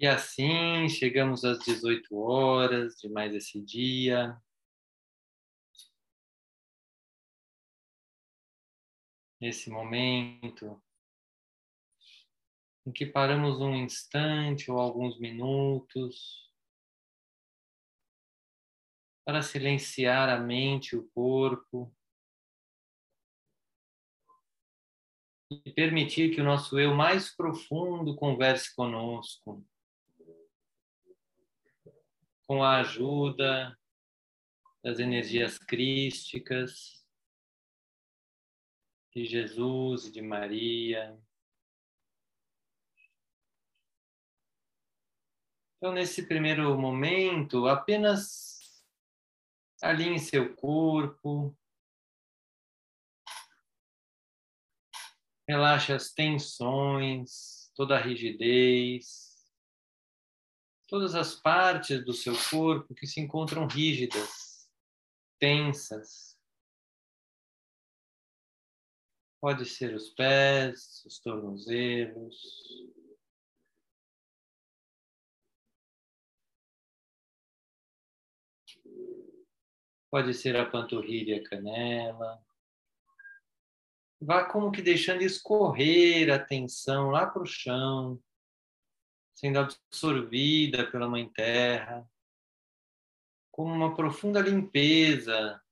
[0.00, 4.40] E assim chegamos às 18 horas de mais esse dia.
[9.40, 10.80] Nesse momento
[12.86, 16.48] em que paramos um instante ou alguns minutos
[19.24, 21.92] para silenciar a mente e o corpo
[25.50, 29.66] e permitir que o nosso eu mais profundo converse conosco
[32.48, 33.78] com a ajuda
[34.82, 37.06] das energias crísticas
[39.14, 41.22] de Jesus e de Maria.
[45.76, 48.82] Então, nesse primeiro momento, apenas
[49.82, 51.54] alinhe seu corpo,
[55.46, 59.27] relaxe as tensões, toda a rigidez
[60.88, 64.68] todas as partes do seu corpo que se encontram rígidas,
[65.38, 66.36] tensas.
[69.40, 72.34] Pode ser os pés, os tornozelos.
[80.10, 82.42] Pode ser a panturrilha e a canela.
[84.20, 88.20] Vá como que deixando escorrer a tensão lá para o chão
[89.38, 92.04] sendo absorvida pela Mãe Terra,
[93.52, 95.62] como uma profunda limpeza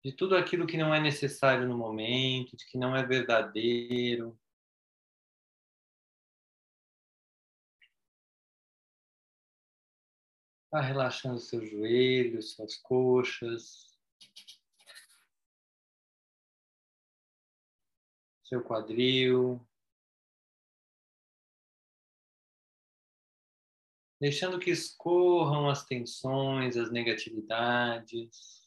[0.00, 4.38] de tudo aquilo que não é necessário no momento, de que não é verdadeiro.
[10.70, 13.92] Vá relaxando seus joelhos, suas coxas,
[18.44, 19.60] seu quadril.
[24.24, 28.66] Deixando que escorram as tensões, as negatividades,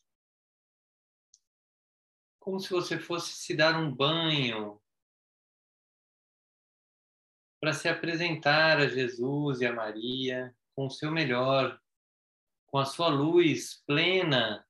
[2.39, 4.79] como se você fosse se dar um banho
[7.59, 11.81] para se apresentar a Jesus e a Maria com o seu melhor,
[12.67, 14.63] com a sua luz plena,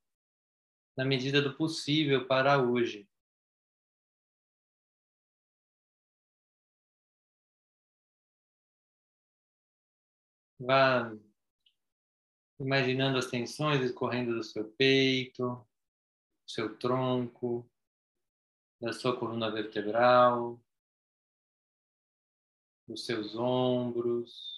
[0.95, 3.09] na medida do possível para hoje.
[10.59, 11.11] Vá
[12.59, 17.69] imaginando as tensões escorrendo do seu peito, do seu tronco,
[18.81, 20.59] da sua coluna vertebral,
[22.87, 24.57] dos seus ombros,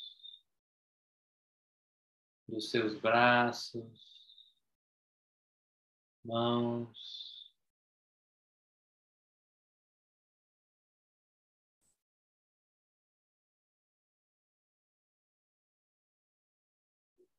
[2.48, 4.56] dos seus braços,
[6.24, 7.39] mãos.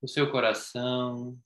[0.03, 1.39] O seu coração.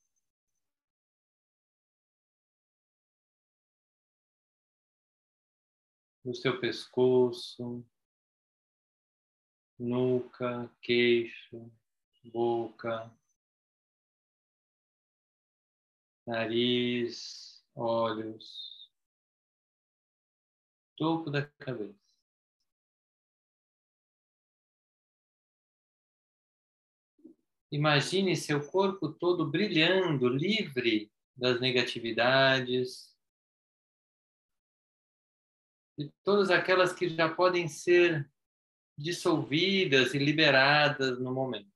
[6.25, 7.85] No seu pescoço,
[9.79, 11.71] nuca, queixo,
[12.25, 13.15] boca,
[16.27, 18.91] nariz, olhos,
[20.97, 22.04] topo da cabeça.
[27.75, 33.13] Imagine seu corpo todo brilhando, livre das negatividades,
[35.99, 38.31] de todas aquelas que já podem ser
[38.97, 41.69] dissolvidas e liberadas no momento.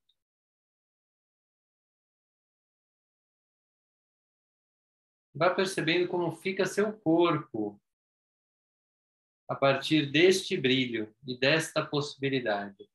[5.35, 7.77] Vá percebendo como fica seu corpo
[9.49, 12.89] a partir deste brilho e desta possibilidade.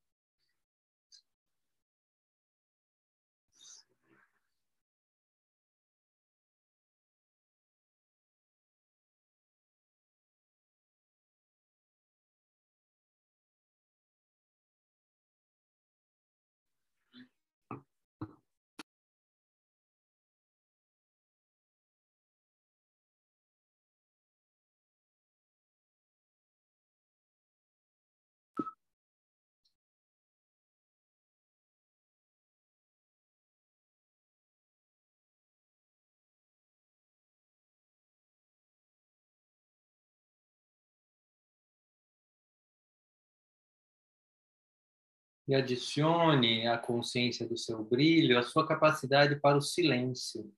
[45.46, 50.50] E adicione à consciência do seu brilho a sua capacidade para o silêncio.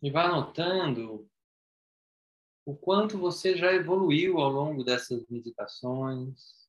[0.00, 1.28] E vá notando
[2.64, 6.68] o quanto você já evoluiu ao longo dessas meditações,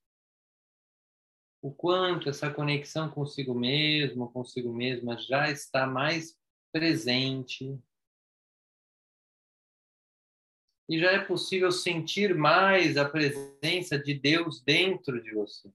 [1.62, 6.38] o quanto essa conexão consigo mesmo, consigo mesma já está mais
[6.72, 7.78] presente.
[10.88, 15.72] E já é possível sentir mais a presença de Deus dentro de você.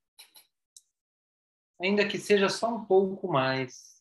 [1.80, 3.93] Ainda que seja só um pouco mais.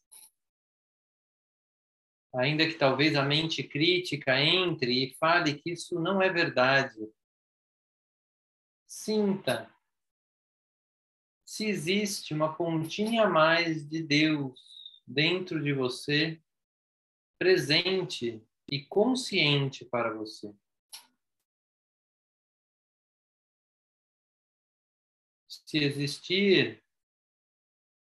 [2.35, 6.99] Ainda que talvez a mente crítica entre e fale que isso não é verdade.
[8.87, 9.71] Sinta
[11.45, 14.59] se existe uma pontinha a mais de Deus
[15.05, 16.41] dentro de você,
[17.37, 20.51] presente e consciente para você.
[25.47, 26.83] Se existir,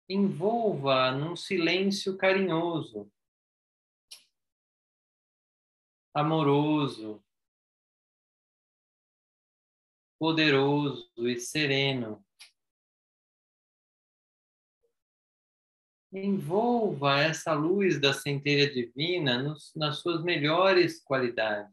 [0.09, 3.11] envolva num silêncio carinhoso,
[6.19, 7.23] amoroso,
[10.19, 12.25] poderoso e sereno.
[16.11, 21.71] envolva essa luz da centelha divina nos, nas suas melhores qualidades.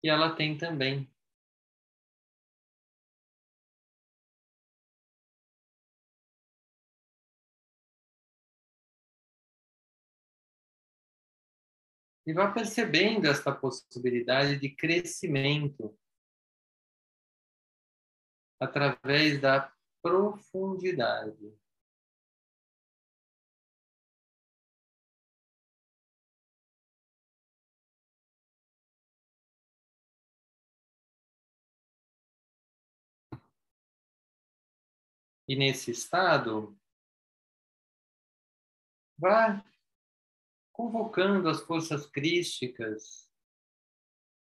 [0.00, 1.11] Que ela tem também.
[12.24, 15.96] E vá percebendo esta possibilidade de crescimento
[18.60, 21.52] através da profundidade.
[35.48, 36.78] E nesse estado,
[39.18, 39.62] vá
[40.82, 43.30] convocando as forças crísticas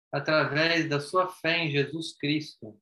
[0.10, 2.80] através da sua fé em Jesus Cristo.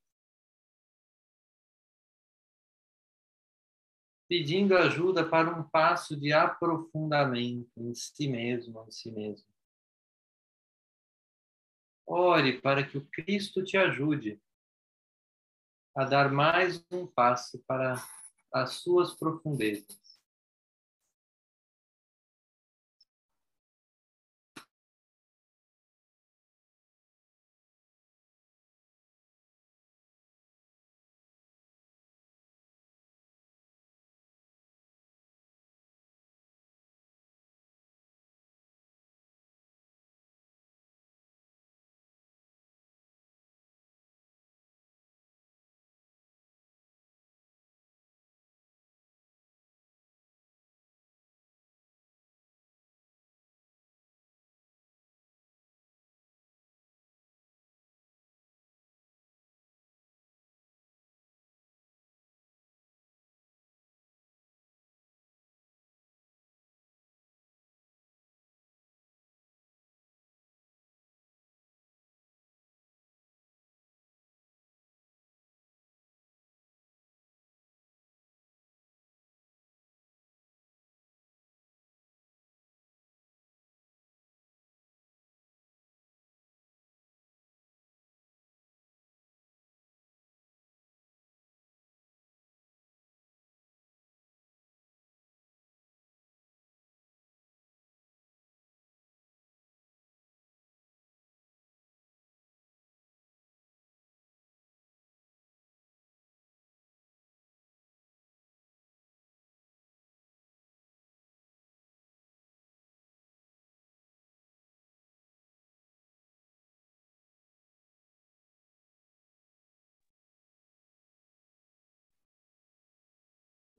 [4.30, 9.46] pedindo ajuda para um passo de aprofundamento em si mesmo, em si mesmo.
[12.08, 14.42] Ore para que o Cristo te ajude
[15.94, 17.96] a dar mais um passo para
[18.54, 20.01] as suas profundezas.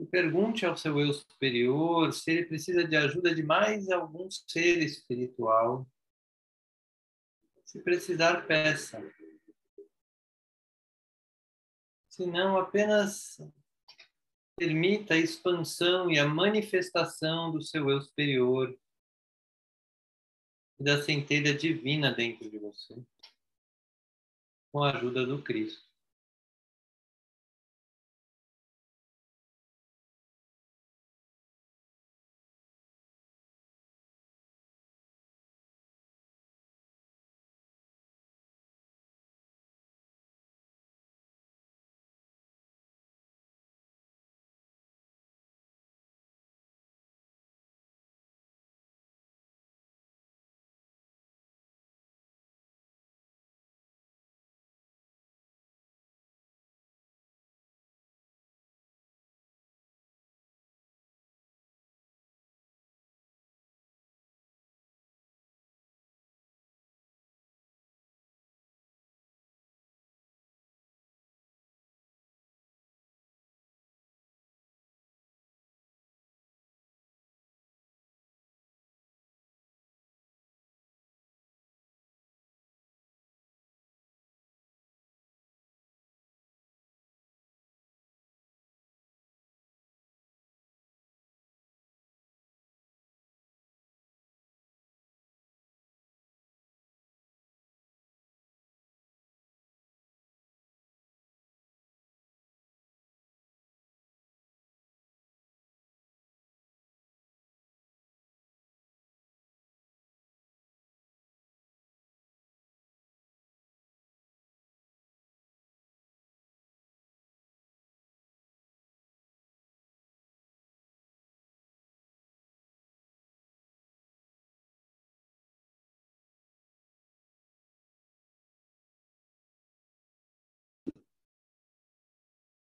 [0.03, 4.83] E pergunte ao seu eu superior se ele precisa de ajuda de mais algum ser
[4.83, 5.89] espiritual.
[7.65, 9.01] Se precisar, peça.
[12.11, 13.41] Se não, apenas
[14.57, 18.77] permita a expansão e a manifestação do seu eu superior
[20.81, 23.01] e da centelha divina dentro de você,
[24.73, 25.92] com a ajuda do Cristo.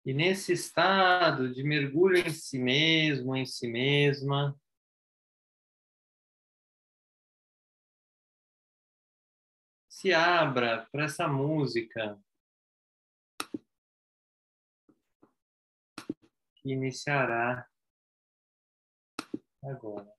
[0.07, 4.57] E nesse estado de mergulho em si mesmo, em si mesma,
[9.89, 12.23] se abra para essa música
[16.55, 17.69] que iniciará
[19.65, 20.16] agora.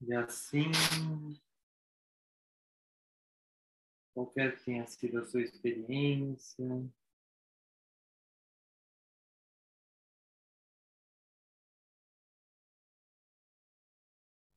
[0.00, 0.70] E assim,
[4.14, 6.64] qualquer que tenha sido a sua experiência,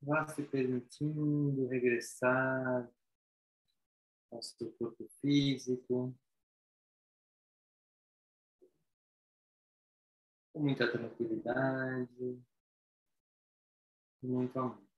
[0.01, 2.91] vá se permitindo regressar
[4.31, 6.15] ao seu corpo físico.
[10.53, 12.43] Com muita tranquilidade
[14.21, 14.88] muito amor.